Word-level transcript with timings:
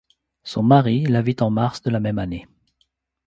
Son 0.41 0.63
mari 0.63 1.03
la 1.05 1.21
vit 1.21 1.35
en 1.43 1.51
mars 1.51 1.83
de 1.83 1.91
la 1.91 1.99
même 1.99 2.17
année. 2.17 2.47